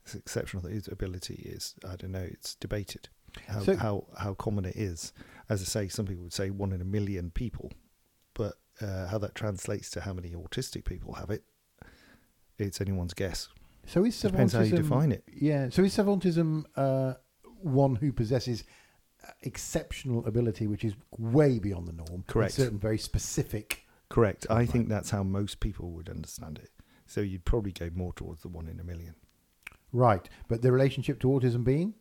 [0.05, 3.09] this exceptional ability is, I don't know, it's debated
[3.49, 5.13] how, So- how how common it is.
[5.49, 7.73] As I say, some people would say one in a million people,
[8.35, 11.43] but uh, how that translates to how many autistic people have it,
[12.59, 13.49] it's anyone's guess.
[13.87, 14.31] So is savantism...
[14.31, 15.25] Depends how you define it.
[15.33, 15.69] Yeah.
[15.71, 17.15] So is savantism uh,
[17.61, 18.65] one who possesses
[19.27, 22.25] uh, exceptional ability, which is way beyond the norm?
[22.27, 22.55] Correct.
[22.55, 23.87] Certain very specific.
[24.09, 24.47] Correct.
[24.51, 26.71] I think that's how most people would understand it.
[27.07, 29.15] So you'd probably go more towards the one in a million.
[29.93, 30.29] Right.
[30.49, 31.95] But the relationship to autism being?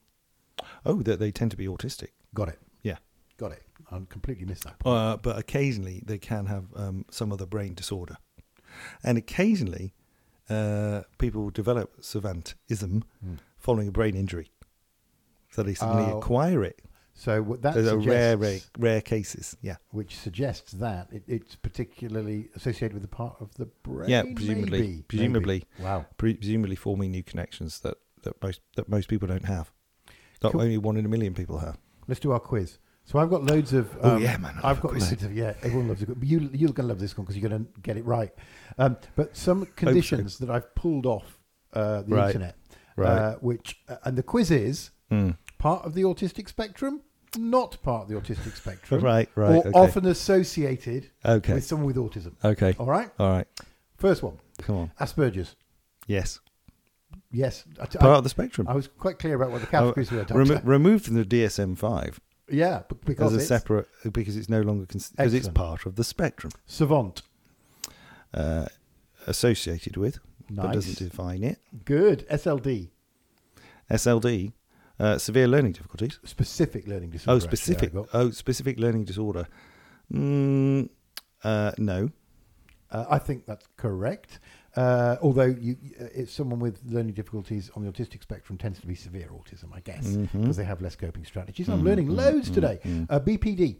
[0.86, 2.10] Oh, that they tend to be autistic.
[2.34, 2.60] Got it.
[2.84, 2.98] Yeah.
[3.38, 3.64] Got it.
[3.92, 4.80] I completely missed that.
[4.80, 4.96] point.
[4.96, 8.18] Uh, but occasionally they can have um, some other brain disorder.
[9.04, 9.94] And occasionally
[10.50, 13.36] uh, people develop savantism Hmm.
[13.58, 14.52] following a brain injury.
[15.52, 16.18] So they suddenly Oh.
[16.20, 16.82] acquire it.
[17.14, 19.58] So what that Those are rare, suggests, rare, rare cases.
[19.62, 19.76] Yeah.
[19.92, 24.10] which suggests that it, it's particularly associated with the part of the brain.
[24.10, 24.80] Yeah, presumably.
[24.82, 25.02] maybe.
[25.08, 25.64] Presumably.
[25.78, 25.84] Maybe.
[25.88, 26.06] Wow.
[26.18, 29.72] Presumably forming new connections that, that most that most people don't have.
[30.42, 30.62] Cool.
[30.62, 31.78] only one in a million people have.
[32.08, 32.80] Let's do our quiz.
[33.04, 33.96] So I've got loads of.
[34.02, 35.34] Oh, um, yeah, man, I I've got loads of.
[35.36, 36.16] Yeah, everyone loves quiz.
[36.18, 38.32] But you, you're going to love this one because you're going to get it right.
[38.78, 41.40] Um, but some conditions that I've pulled off
[41.74, 42.28] uh, the Right.
[42.28, 42.56] internet,
[42.96, 43.08] Right.
[43.10, 45.36] uh, which uh, and the quiz is Mm.
[45.58, 47.02] part of the autistic spectrum,
[47.38, 49.50] not part of the autistic spectrum, Right, right.
[49.56, 49.72] or okay.
[49.78, 51.56] often associated okay.
[51.56, 52.34] with someone with autism.
[52.46, 52.76] Okay.
[52.80, 53.10] All right.
[53.20, 53.48] All right.
[53.98, 54.92] First one, Come on.
[55.02, 55.56] Asperger's.
[56.08, 56.40] Yes.
[57.30, 58.68] Yes, I, I- Part of the spectrum.
[58.70, 60.24] I was quite clear about what the Oh, categories were.
[60.30, 64.50] Remo- removed from the DSM five yeah, b- because as a it's separate because it's
[64.50, 65.56] no longer because it's Excellent.
[65.56, 67.22] part of the spectrum savant.
[68.34, 68.66] uh,
[69.28, 70.74] associated with, but Nice.
[70.76, 71.60] doesn't define it.
[71.86, 72.26] Good.
[72.30, 72.90] SLD.
[73.90, 74.54] SLD,
[75.00, 76.20] uh, severe learning difficulties.
[76.24, 77.32] Specific learning disorder.
[77.34, 77.94] Oh, actually, I specific.
[77.94, 78.08] got.
[78.14, 79.48] Oh, specific learning disorder.
[80.14, 80.90] Mm,
[81.44, 82.10] uh, no.
[82.90, 84.40] Uh, I think that's correct.
[84.76, 88.88] Uh, although you, uh, it's someone with learning difficulties on the autistic spectrum tends to
[88.88, 90.56] be severe autism, I guess, because Mhm.
[90.56, 91.68] they have less coping strategies.
[91.68, 92.80] I'm Mm, learning mm, loads mm, today.
[93.10, 93.78] Uh, BPD.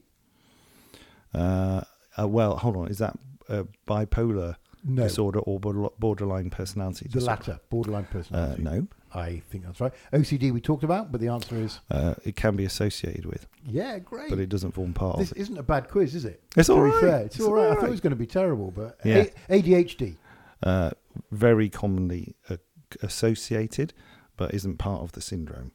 [1.34, 1.82] Uh,
[2.20, 2.88] uh, well, hold on.
[2.90, 7.32] Is that uh, bipolar No, disorder or borderline personality the disorder?
[7.32, 8.64] latter, borderline personality.
[8.64, 8.88] no.
[9.14, 9.92] I think that's right.
[10.14, 14.00] OCD we talked about, but the answer is Uh, it can be associated with, yeah,
[14.00, 14.30] great.
[14.30, 15.42] but it doesn't form part this of it.
[15.42, 16.42] isn't a bad quiz, is it?
[16.56, 17.72] It's to all fair, it's, It's all right.
[17.72, 19.26] I thought it was going to be terrible, but Yeah.
[19.50, 20.16] A- ADHD.
[20.64, 20.92] Uh,
[21.32, 22.58] very commonly uh,
[23.02, 23.94] associated,
[24.38, 25.72] but isn't part of the syndrome.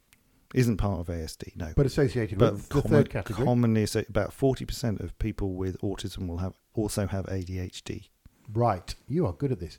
[0.55, 1.57] Isn't part of ASD.
[1.57, 1.73] No.
[1.77, 3.45] But associated But with the third category.
[3.45, 8.09] commonly, asso- about forty percent of people with autism will have also have ADHD.
[8.53, 9.79] Right, you are good at this.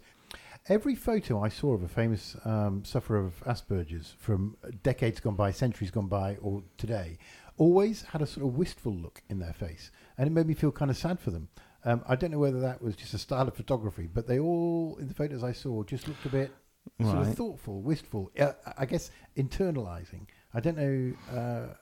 [0.69, 5.51] Every photo I saw of a famous um, sufferer of Asperger's from decades gone by,
[5.51, 7.17] centuries gone by, or today,
[7.57, 10.71] always had a sort of wistful look in their face, and it made me feel
[10.71, 11.49] kind of sad for them.
[11.85, 14.97] Um, I don't know whether that was just a style of photography, but they all,
[14.99, 16.51] in the photos I saw, just looked a bit
[17.01, 18.31] sort of thoughtful, wistful.
[18.39, 20.27] Uh, I guess internalizing.
[20.53, 21.73] I don't know uh,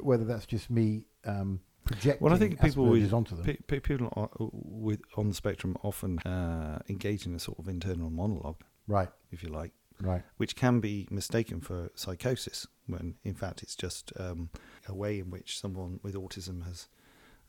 [0.00, 3.44] whether that's just me um, projecting Well, I think people with onto them.
[3.44, 8.10] pe- people on, with on the spectrum often uh, engage in a sort of internal
[8.10, 10.22] monologue, right, if you like, right.
[10.36, 14.50] which can be mistaken for psychosis when in fact it's just um,
[14.88, 16.88] a way in which someone with autism has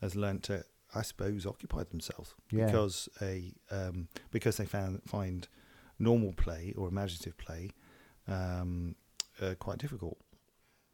[0.01, 2.65] has learnt to, I suppose, occupy themselves Yeah.
[2.65, 5.47] because a um, because they found find
[5.99, 7.71] normal play or imaginative play
[8.27, 8.95] um,
[9.41, 10.17] uh, quite difficult.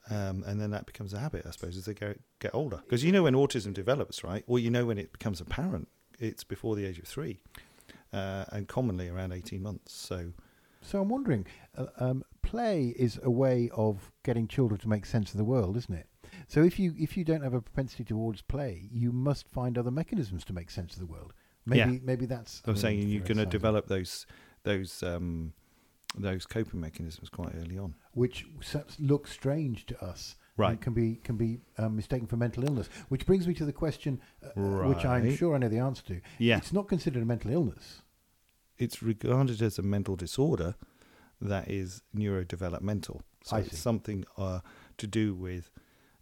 [0.10, 2.78] Um, and then that becomes a habit, I suppose, as they go, get older.
[2.84, 4.44] Because you know when autism develops, right?
[4.48, 5.88] Or you know when it becomes apparent.
[6.20, 7.40] It's before the age of three,
[8.12, 9.94] uh, and commonly around eighteen months.
[9.94, 10.34] So
[10.82, 11.46] So I'm wondering,
[11.78, 15.76] uh, um, play is a way of getting children to make sense of the world,
[15.78, 16.08] isn't it?
[16.48, 19.92] So if you if you don't have a propensity towards play, you must find other
[19.92, 21.34] mechanisms to make sense of the world.
[21.66, 22.00] Maybe Yeah.
[22.04, 22.62] maybe that's.
[22.66, 24.26] I'm saying you're going to develop those
[24.64, 25.54] those um,
[26.16, 27.96] those coping mechanisms quite early on.
[28.14, 28.46] which
[29.00, 30.36] look strange to us.
[30.58, 30.82] Right.
[30.82, 32.90] can be can be um, mistaken for mental illness.
[33.08, 34.50] Which brings me to the question, uh,
[34.90, 36.20] which I'm sure I know the answer to.
[36.38, 36.58] Yeah.
[36.58, 38.02] It's not considered a mental illness.
[38.80, 40.76] It's regarded as a mental disorder
[41.42, 43.22] that is neurodevelopmental.
[43.44, 43.76] So I it's see.
[43.78, 44.60] something uh,
[44.98, 45.70] to do with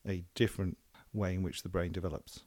[0.08, 0.78] a different
[1.13, 2.41] way in which the brain develops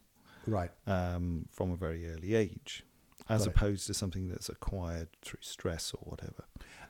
[0.47, 0.71] Right.
[0.87, 2.83] um, from a very early age,
[3.29, 3.55] as Got it.
[3.55, 6.45] opposed to something that's acquired through stress or whatever.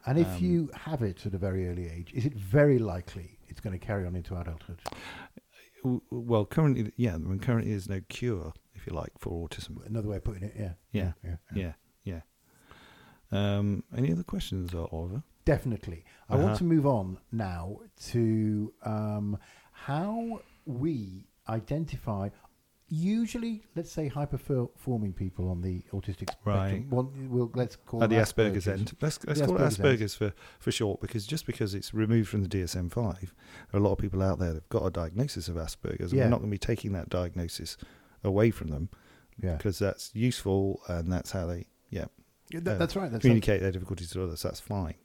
[0.05, 3.37] And if Um, you have it at a very early age, is it very likely
[3.47, 4.81] it's going to carry on into adulthood?
[6.11, 9.83] Well, currently, yeah, I mean, currently there's no cure, if you like, for autism.
[9.85, 10.73] Another way of putting it, yeah.
[10.91, 11.35] Yeah, yeah.
[11.55, 11.73] Yeah, yeah.
[13.31, 15.23] Um, any other questions, Oliver?
[15.45, 16.03] Definitely.
[16.29, 16.43] I Uh-huh.
[16.43, 17.77] want to move on now
[18.11, 19.37] to um,
[19.71, 22.29] how we identify,
[22.87, 26.39] usually, let's say, high performing people on the autistic spectrum.
[26.45, 26.85] Right.
[26.89, 28.95] One, we'll, let's call At the them Asperger's end.
[29.01, 32.43] Let's, let's call Asperger's it Asperger's for, for short, because just because it's removed from
[32.43, 33.15] the DSM 5,
[33.71, 36.11] there are a lot of people out there that have got a diagnosis of Asperger's,
[36.11, 36.25] and Yeah.
[36.25, 37.77] we're not going to be taking that diagnosis
[38.23, 38.89] away from them
[39.41, 39.55] Yeah.
[39.55, 42.05] because that's useful and that's how they yeah
[42.59, 43.11] That's right.
[43.11, 44.41] That's communicate their difficulties to others.
[44.41, 44.95] That's fine.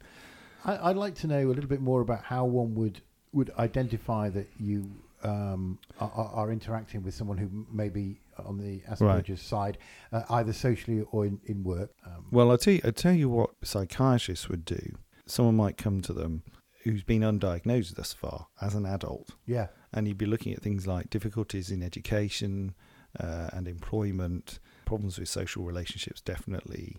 [0.64, 3.00] I, I'd like to know a little bit more about how one would
[3.32, 4.90] would identify that you
[5.22, 9.78] um, are, are interacting with someone who may be on the Asperger's side,
[10.12, 11.90] uh, either socially or in, in work.
[12.04, 14.96] Um, Well, I'll tell you, I'll tell you what psychiatrists would do.
[15.26, 16.42] Someone might come to them
[16.84, 20.86] who's been undiagnosed thus far as an adult, yeah, and you'd be looking at things
[20.86, 22.74] like difficulties in education
[23.18, 26.96] uh, and employment, problems with social relationships, definitely.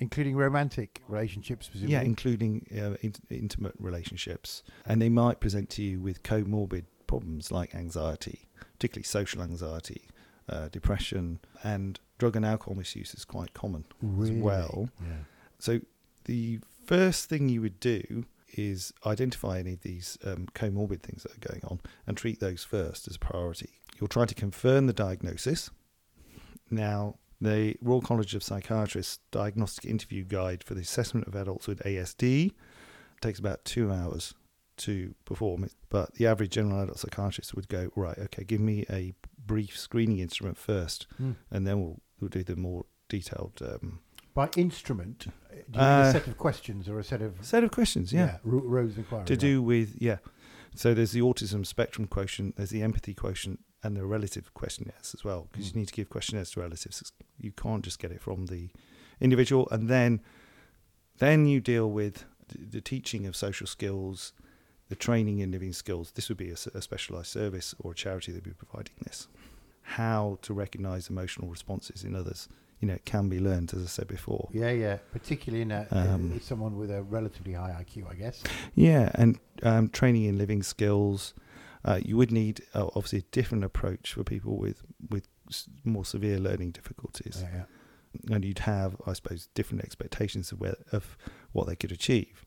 [0.00, 1.92] Including romantic relationships, presumably.
[1.92, 4.62] Yeah, including uh, in- intimate relationships.
[4.86, 10.08] And they might present to you with comorbid problems like anxiety, particularly social anxiety,
[10.48, 14.36] uh, depression, and drug and alcohol misuse is quite common really?
[14.36, 14.88] as well.
[15.00, 15.24] Yeah.
[15.58, 15.80] So
[16.24, 18.24] the first thing you would do
[18.56, 22.64] is identify any of these um, comorbid things that are going on and treat those
[22.64, 23.70] first as a priority.
[24.00, 25.70] You'll try to confirm the diagnosis.
[26.70, 31.82] Now, the Royal College of Psychiatrists diagnostic interview guide for the assessment of adults with
[31.84, 32.52] ASD
[33.20, 34.34] takes about two hours
[34.78, 38.86] to perform it, but the average general adult psychiatrist would go, right, okay, give me
[38.90, 39.12] a
[39.46, 41.32] brief screening instrument first, Hmm.
[41.50, 44.00] and then we'll, we'll do the more detailed um,
[44.32, 47.34] By instrument, uh, do you mean Uh, a set of questions or a set of
[47.44, 48.38] set of questions, yeah.
[48.42, 49.24] ro- rows of inquiry?
[49.26, 49.40] to right.
[49.40, 50.18] do with yeah
[50.74, 55.24] so there's the autism spectrum quotient there's the empathy quotient and the relative questionnaires as
[55.24, 55.74] well because Mm.
[55.74, 58.68] you need to give questionnaires to relatives you can't just get it from the
[59.20, 60.20] individual and then
[61.18, 64.32] then you deal with the, teaching of social skills
[64.88, 68.44] the training in living skills this would be a specialized service or a charity that
[68.44, 69.28] would be providing this
[69.82, 72.48] how to recognize emotional responses in others
[72.80, 74.98] you know it can be learned as i said before Yeah, yeah.
[75.12, 78.42] Particularly in a, Um, someone with a relatively high IQ, I guess.
[78.74, 81.34] Yeah, and um, training in living skills.
[81.84, 85.28] Uh, you would need uh, obviously a different approach for people with with
[85.84, 87.64] more severe learning difficulties, Yeah,
[88.24, 88.34] yeah.
[88.34, 91.16] and you'd have, I suppose, different expectations of where, of
[91.52, 92.46] what they could achieve.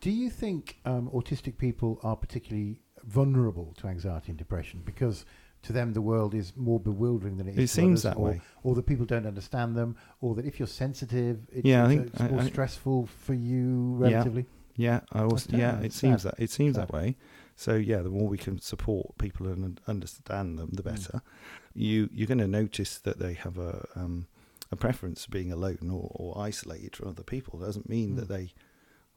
[0.00, 5.24] Do you think um, autistic people are particularly vulnerable to anxiety and depression because
[5.62, 8.30] to them the world is more bewildering than it is It seems others, that or,
[8.30, 8.40] way.
[8.64, 12.00] or that people don't understand them, or that if you're sensitive, it's, Yeah, I it's,
[12.02, 14.08] think- it's I- more I- stressful for you Yeah.
[14.14, 14.46] relatively.
[14.76, 15.44] Yeah, I was.
[15.44, 16.88] That's Yeah, it It's seems that it seems Sad.
[16.88, 17.16] that way.
[17.60, 20.92] So yeah, the more we can support people and understand them, the Mm.
[20.92, 21.22] better.
[21.74, 24.26] You you're going to notice that they have a um,
[24.72, 27.62] a preference for being alone or, or isolated from other people.
[27.62, 28.16] It doesn't mean Mm.
[28.16, 28.54] that they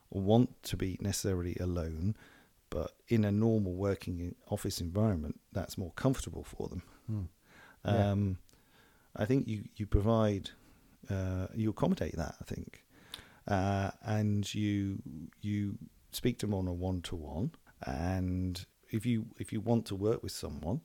[0.09, 2.15] want to be necessarily alone,
[2.69, 6.81] but in a normal working office environment, that's more comfortable for them.
[7.09, 7.27] Mm.
[7.85, 8.11] Yeah.
[8.11, 8.37] Um,
[9.15, 10.49] I think you you provide
[11.09, 12.35] uh, you accommodate that.
[12.41, 12.83] I think,
[13.47, 15.01] uh, and you
[15.41, 15.77] you
[16.11, 17.51] speak to them on a one to one.
[17.85, 20.81] And if you if you want to work with someone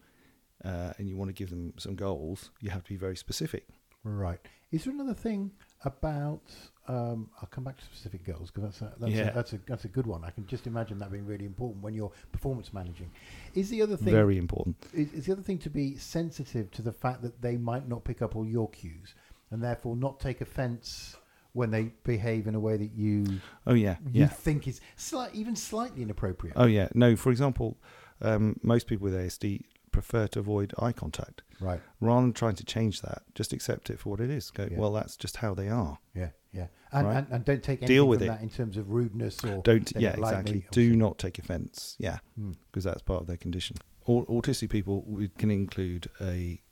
[0.64, 3.66] uh, and you want to give them some goals, you have to be very specific.
[4.04, 4.40] Right.
[4.70, 5.50] Is there another thing
[5.84, 6.42] about?
[6.86, 9.28] Um, I'll come back to specific goals because that's a, that's, Yeah.
[9.28, 10.24] a, that's a that's a good one.
[10.24, 13.10] I can just imagine that being really important when you're performance managing.
[13.54, 14.76] Is the other thing Very important.
[14.94, 18.04] is, is the other thing to be sensitive to the fact that they might not
[18.04, 19.14] pick up all your cues
[19.50, 21.16] and therefore not take offence
[21.52, 24.26] when they behave in a way that you Oh yeah, you yeah.
[24.28, 26.54] think is slight, even slightly inappropriate.
[26.56, 26.88] Oh yeah.
[26.94, 27.78] No, for example,
[28.20, 31.42] um, most people with ASD prefer to avoid eye contact.
[31.60, 31.80] Right.
[32.00, 34.50] Rather than trying to change that, just accept it for what it is.
[34.50, 34.78] Go, Yeah.
[34.78, 35.98] well, that's just how they are.
[36.14, 36.30] Yeah.
[36.52, 36.66] Yeah.
[36.92, 37.16] And, Right.
[37.18, 38.26] and, and don't take anything Deal with it.
[38.26, 40.66] that in terms of rudeness or Don't, yeah, exactly.
[40.70, 41.96] Do not take offence.
[41.98, 42.52] Yeah, Hmm.
[42.70, 43.76] because that's part of their condition.
[44.06, 46.62] Au- autistic people we can include a,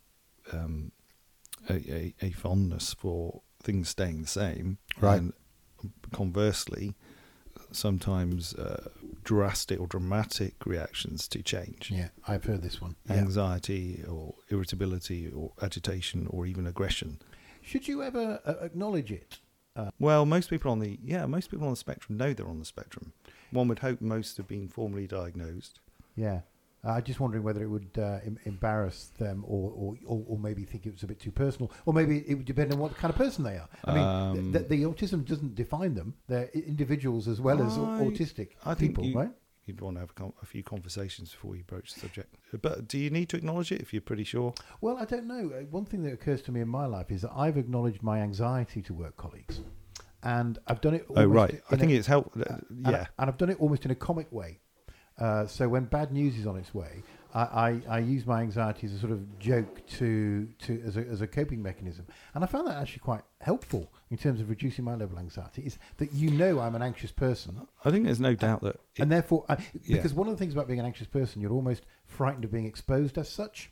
[0.52, 0.92] um,
[1.68, 5.20] a, a a fondness for things staying the same, Right.
[5.20, 5.32] And
[6.12, 6.94] conversely,
[7.72, 8.88] sometimes uh,
[9.24, 12.96] drastic or dramatic reactions to change, Yeah, I've heard this one.
[13.08, 13.16] Yeah.
[13.16, 17.18] anxiety or irritability or agitation or even aggression.
[17.62, 19.38] Should you ever uh, acknowledge it?
[19.98, 22.64] Well, most people on the yeah, most people on the spectrum know they're on the
[22.64, 23.12] spectrum.
[23.50, 25.80] one would hope most have been formally diagnosed.
[26.16, 26.40] Yeah.
[26.86, 30.38] Uh, I'm just wondering whether it would uh, em- embarrass them or, or, or, or
[30.38, 32.96] maybe think it was a bit too personal, or maybe it would depend on what
[32.96, 33.68] kind of person they are.
[33.84, 36.14] I mean, Um, th- th- the autism doesn't define them.
[36.28, 39.32] They're individuals as well as I- autistic I people, you- right?
[39.64, 42.36] You'd want to have a, com- a few conversations before you broach the subject.
[42.62, 44.54] But do you need to acknowledge it if you're pretty sure?
[44.80, 45.50] Well, I don't know.
[45.52, 48.20] Uh, One thing that occurs to me in my life is that I've acknowledged my
[48.20, 49.60] anxiety to work colleagues,
[50.22, 51.04] and I've done it.
[51.10, 51.60] Oh, right.
[51.68, 52.42] I think a- it's helpful.
[52.48, 53.06] Uh, and, yeah.
[53.18, 54.60] and I've done it almost in a comic way.
[55.18, 57.02] Uh, so when bad news is on its way,
[57.34, 61.00] I, I, I use my anxiety as a sort of joke to, to as, a,
[61.00, 64.84] as a coping mechanism, and I found that actually quite helpful in terms of reducing
[64.84, 65.62] my level of anxiety.
[65.62, 68.76] Is that you know I'm an anxious person, I think there's no doubt that.
[68.94, 69.96] It, and therefore, I, Yeah.
[69.96, 72.66] because one of the things about being an anxious person, you're almost frightened of being
[72.66, 73.70] exposed as such.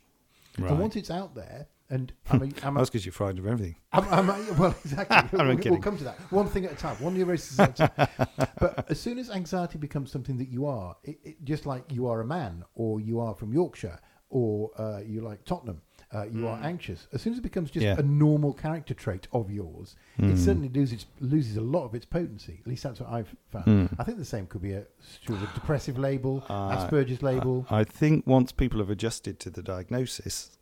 [0.57, 0.71] right.
[0.71, 3.47] And once it's out there, and I'm a, I'm a, That's because you're frightened of
[3.47, 3.75] everything.
[3.93, 5.17] I'm, I'm, well, exactly.
[5.39, 5.71] I'm we'll, kidding.
[5.73, 6.19] we'll come to that.
[6.31, 6.95] One thing at a time.
[7.01, 8.07] One neurosis at a time.
[8.59, 12.07] but as soon as anxiety becomes something that you are, it, it, just like you
[12.07, 15.81] are a man, or you are from Yorkshire, or uh, you like Tottenham,
[16.13, 17.07] uh, you are anxious.
[17.13, 17.95] As soon as it becomes just Yeah.
[17.97, 20.37] a normal character trait of yours, it Mm.
[20.37, 22.59] certainly loses loses a lot of its potency.
[22.61, 23.65] At least that's what I've found.
[23.65, 23.95] Mm.
[23.99, 24.85] I think the same could be a,
[25.25, 27.65] sort of a depressive label, Uh, Asperger's label.
[27.69, 30.57] I think once people have adjusted to the diagnosis,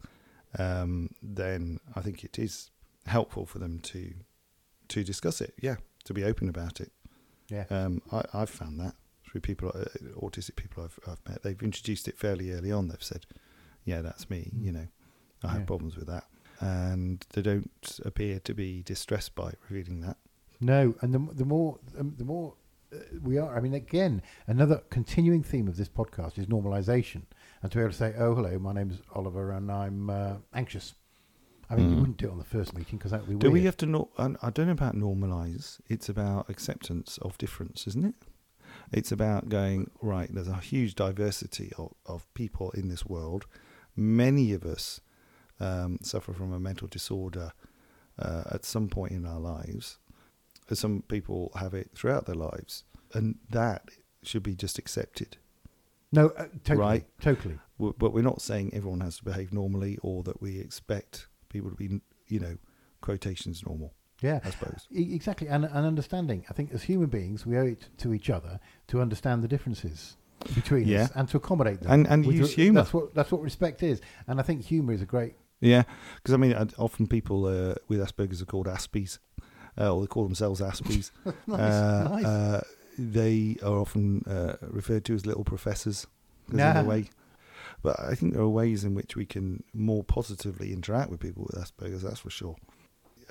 [0.59, 2.71] um, then I think it is
[3.05, 4.13] helpful for them to
[4.89, 5.53] to discuss it.
[5.61, 6.91] Yeah, to be open about it.
[7.49, 7.65] yeah.
[7.69, 8.93] Um, I, I've found that
[9.27, 9.85] through people, uh,
[10.19, 11.41] autistic people I've, I've met.
[11.43, 12.87] They've introduced it fairly early on.
[12.89, 13.25] They've said,
[13.85, 14.63] "Yeah, that's me." Mm.
[14.65, 14.87] You know,
[15.43, 15.65] I have Yeah.
[15.65, 16.25] problems with that,
[16.59, 20.17] and they don't appear to be distressed by revealing that.
[20.61, 22.53] No, and the the more um, the more
[22.93, 23.57] uh, we are.
[23.57, 27.23] I mean, again, another continuing theme of this podcast is normalization,
[27.63, 30.93] and to be able to say, "Oh, hello, my name's Oliver, and I'm uh, anxious."
[31.69, 31.99] I mean, you Mm.
[32.01, 33.53] wouldn't do it on the first meeting because that would be Do weird.
[33.53, 33.85] we have to?
[33.87, 35.79] Nor- I I don't know about normalize.
[35.87, 38.15] It's about acceptance of difference, isn't it?
[38.91, 40.29] It's about going right.
[40.31, 43.45] There's a huge diversity of, of people in this world.
[43.95, 44.99] Many of us
[45.59, 47.53] um, suffer from a mental disorder
[48.19, 49.97] uh, at some point in our lives.
[50.71, 53.89] Some people have it throughout their lives, and that
[54.23, 55.37] should be just accepted.
[56.13, 57.05] No, uh, totally, Right.
[57.21, 57.59] totally.
[57.77, 61.69] W- But we're not saying everyone has to behave normally, or that we expect people
[61.69, 62.57] to be, you know,
[63.01, 63.93] quotations normal.
[64.21, 64.87] Yeah, I suppose.
[64.91, 66.45] E- exactly, and and understanding.
[66.49, 70.15] I think as human beings, we owe it to each other to understand the differences
[70.55, 71.03] between Yeah.
[71.05, 71.91] us and to accommodate them.
[71.91, 72.81] And and use humour.
[72.81, 75.35] That's what that's what respect is, and I think humour is a great.
[75.59, 75.83] Yeah,
[76.15, 79.19] because I mean, often people uh, with Asperger's are called Aspies,
[79.77, 81.11] uh, or they call themselves Aspies.
[81.47, 82.63] nice, uh, nice.
[82.97, 86.07] They are often uh, referred to as little professors.
[86.47, 86.83] 'cause in a Nah.
[86.83, 87.09] way,
[87.81, 91.43] but I think there are ways in which we can more positively interact with people
[91.49, 92.01] with Asperger's.
[92.01, 92.57] That's for sure.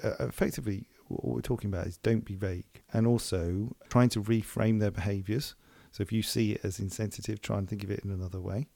[0.02, 4.80] Uh, effectively, what we're talking about is don't be vague, and also trying to reframe
[4.80, 5.54] their behaviours.
[5.90, 8.66] So if you see it as insensitive, try and think of it in another way.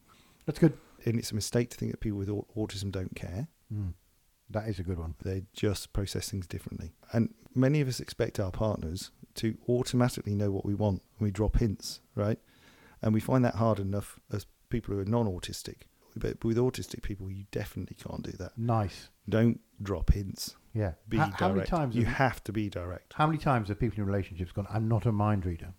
[0.44, 0.75] That's good.
[1.07, 3.49] And it's a mistake to think that people with autism don't care.
[3.72, 3.94] Mm.
[4.50, 5.14] That is a good one.
[5.22, 6.92] they just process things differently.
[7.12, 11.30] And many of us expect our partners to automatically know what we want and we
[11.30, 12.38] drop hints, right?
[13.02, 15.82] And we find that hard enough as people who are non autistic.
[16.14, 18.56] But with autistic people, you definitely can't do that.
[18.56, 19.11] Nice.
[19.28, 20.56] Don't drop hints.
[20.72, 20.92] Yeah.
[21.09, 21.40] Be How- direct.
[21.40, 21.94] how many times?
[21.96, 23.12] you have, have to be direct.
[23.14, 24.66] how many times have people in relationships gone?
[24.70, 25.74] I'm not a mind reader,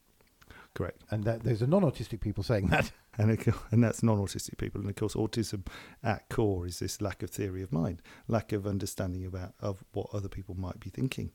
[0.78, 1.02] Correct.
[1.10, 2.92] and that, there's a non-autistic people saying that.
[3.20, 4.80] And, it, and that's non autistic people.
[4.80, 5.66] And of course, autism
[6.04, 10.06] at core is this lack of theory of mind, lack of understanding about of what
[10.14, 11.32] other people might be thinking.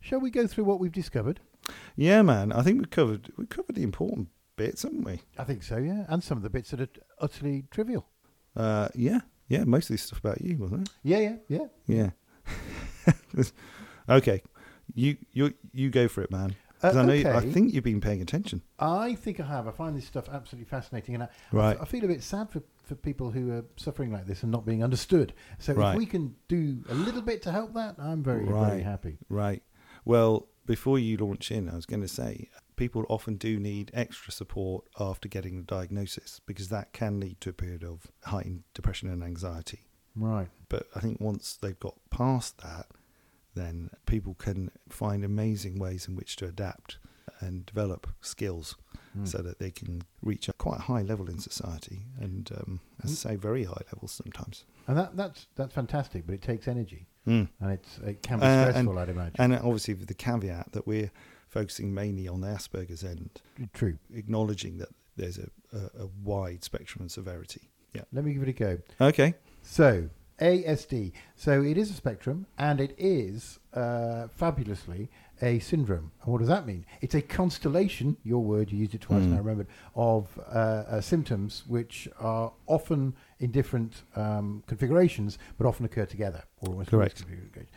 [0.00, 1.38] Shall we go through what we've discovered?
[1.94, 2.50] Yeah, man.
[2.50, 5.20] I think we've covered we covered the important bits, haven't we?
[5.38, 5.76] I think so.
[5.76, 6.88] Yeah, and some of the bits that are
[7.20, 8.08] utterly trivial.
[8.56, 9.62] Uh, yeah, yeah.
[9.62, 10.94] Most of this stuff about you, wasn't it?
[11.04, 12.10] Yeah, yeah, yeah.
[13.36, 13.44] Yeah.
[14.08, 14.42] okay,
[14.94, 16.56] you you you go for it, man.
[16.84, 18.62] Uh, I know you- I think you've been paying attention.
[18.78, 19.66] I think I have.
[19.66, 21.76] I find this stuff absolutely fascinating, and I, Right.
[21.80, 24.66] I feel a bit sad for, for people who are suffering like this and not
[24.66, 25.32] being understood.
[25.58, 25.92] So Right.
[25.92, 29.18] if we can do a little bit to help that, I'm very, very happy.
[29.28, 29.62] Right.
[30.04, 34.32] Well, before you launch in, I was going to say people often do need extra
[34.32, 39.08] support after getting the diagnosis because that can lead to a period of heightened depression
[39.10, 39.86] and anxiety.
[40.16, 40.48] Right.
[40.68, 42.86] But I think once they've got past that,
[43.54, 46.98] then people can find amazing ways in which to adapt
[47.40, 48.76] and develop skills
[49.16, 49.28] Mm.
[49.28, 53.14] so that they can reach a quite high level in society and, um, as I
[53.30, 54.64] say, very high levels sometimes.
[54.88, 57.48] And that, that's that's fantastic, but it takes energy, Mm.
[57.60, 59.36] and it's it can be Uh, and- stressful, I'd imagine.
[59.38, 61.12] And obviously, with the caveat that we're
[61.48, 63.40] focusing mainly on the Asperger's end,
[63.72, 63.98] True.
[64.12, 67.70] acknowledging that there's a, a, a wide spectrum of severity.
[67.92, 68.02] Yeah.
[68.12, 68.78] Let me give it a go.
[69.00, 69.34] Okay.
[69.62, 71.12] So, ASD.
[71.36, 75.10] So it is a spectrum, and it is uh, fabulously
[75.42, 76.12] a syndrome.
[76.22, 76.86] And what does that mean?
[77.00, 78.16] It's a constellation.
[78.24, 79.30] Your word, you used it twice, Mm.
[79.30, 79.66] now I remembered.
[79.94, 86.44] Of uh, uh, symptoms which are often in different um, configurations, but often occur together,
[86.60, 87.24] or almost Correct.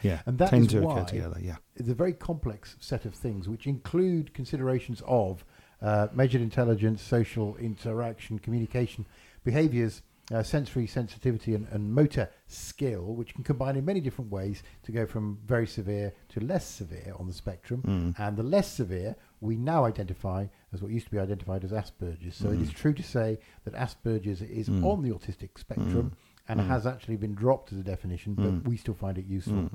[0.04, 1.40] Yeah, And that tend is to why occur together.
[1.42, 5.44] Yeah, it's a very complex set of things which include considerations of
[5.82, 9.06] uh, measured intelligence, social interaction, communication,
[9.44, 10.02] behaviors,
[10.32, 14.92] uh, sensory sensitivity, and, and motor skill, which can combine in many different ways to
[14.92, 17.82] go from very severe to less severe on the spectrum.
[17.84, 18.20] Mm.
[18.20, 22.36] And the less severe we now identify as what used to be identified as Asperger's.
[22.36, 24.84] So it is true to say that Asperger's is Mm.
[24.84, 26.14] on the autistic spectrum
[26.50, 26.68] and Mm.
[26.68, 28.68] has actually been dropped as a definition, but Mm.
[28.68, 29.54] we still find it useful.
[29.70, 29.72] Mm.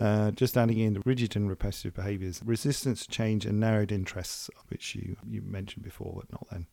[0.00, 4.50] Uh, just adding in the rigid and repetitive behaviours, resistance to change, and narrowed interests,
[4.68, 6.66] which you, you mentioned before, but not then.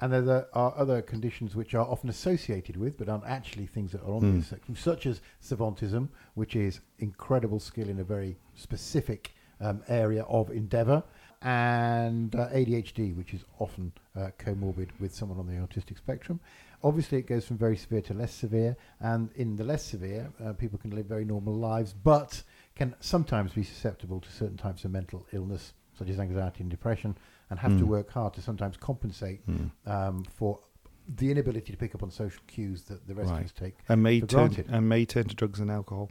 [0.00, 4.02] And there- are other conditions which are often associated with, but aren't actually things that
[4.02, 4.38] are on Mm.
[4.38, 10.22] the spectrum, such as savantism, which is incredible skill in a very specific um, area
[10.24, 11.02] of endeavour,
[11.42, 16.38] and uh, ADHD, which is often uh, comorbid with someone on the autistic spectrum.
[16.84, 20.52] Obviously, it goes from very severe to less severe, and in the less severe, uh,
[20.52, 22.42] people can live very normal lives, but
[22.76, 27.16] can sometimes be susceptible to certain types of mental illness, such as anxiety and depression,
[27.50, 27.88] and have to Mm.
[27.88, 29.70] work hard to sometimes compensate Mm.
[29.86, 30.60] um, for
[31.08, 33.38] the inability to pick up on social cues that the rest Right.
[33.40, 33.76] of us take.
[33.88, 34.66] And may For turn granted.
[34.68, 36.10] and may turn to drugs and alcohol.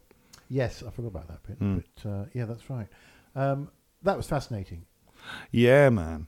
[0.49, 1.83] Yes, I forgot about that bit, Mm.
[1.95, 2.88] but uh, yeah, that's right.
[3.35, 3.69] Um,
[4.01, 4.85] that was fascinating.
[5.51, 6.27] Yeah, man.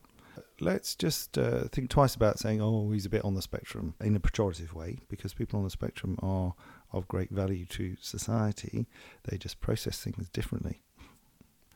[0.62, 4.16] Let's just uh, think twice about saying, "Oh, he's a bit on the spectrum" in
[4.16, 6.54] a pejorative way, because people on the spectrum are
[6.92, 8.86] of great value to society.
[9.24, 10.82] They just process things differently.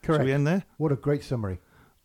[0.02, 0.24] Shall Correct.
[0.24, 0.64] we end there?
[0.76, 1.60] What a great summary.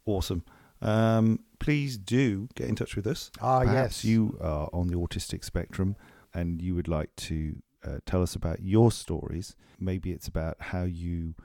[0.05, 0.43] Awesome.
[0.81, 3.31] Um, please do get in touch with us.
[3.41, 4.05] Ah, Perhaps yes.
[4.05, 5.95] you are on the autistic spectrum
[6.33, 9.55] and you would like to uh, tell us about your stories.
[9.79, 11.35] Maybe it's about how you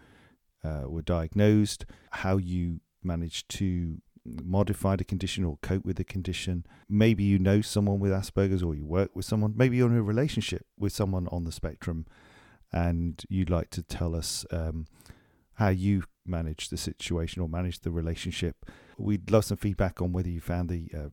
[0.63, 6.65] uh, were diagnosed, how you managed to modify the condition or cope with the condition.
[6.89, 9.55] Maybe you know someone with Asperger's or you work with someone.
[9.57, 12.07] Maybe you're in a relationship with someone on the spectrum
[12.73, 14.87] and you'd like to tell us um,
[15.55, 18.65] how you managed the situation or managed the relationship.
[18.99, 21.09] We'd love some feedback on whether you found the uh,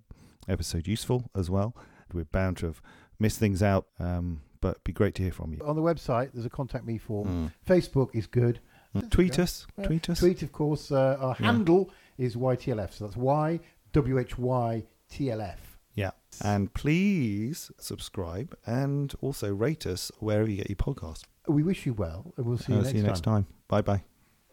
[0.47, 1.75] episode useful as well.
[2.13, 2.82] We're bound to have
[3.19, 5.59] missed things out, um, but it'd be great to hear from you.
[5.65, 7.27] On the website, there's a contact me form.
[7.27, 7.51] Mm.
[7.65, 8.59] Facebook is good.
[8.95, 9.09] Mm.
[9.09, 9.65] Tweet us.
[9.77, 9.86] Yeah.
[9.86, 10.19] Tweet us.
[10.19, 11.45] Tweet, of course, uh, our Yeah.
[11.51, 12.93] handle is YTLF.
[12.93, 13.59] So that's Y
[13.93, 15.77] W H Y T L F.
[15.95, 16.11] Yeah.
[16.43, 21.23] And please subscribe and also rate us wherever you get your podcast.
[21.47, 23.07] We wish you well, and we'll see you Uh, next see you time.
[23.09, 23.47] next time.
[23.67, 24.03] Bye bye.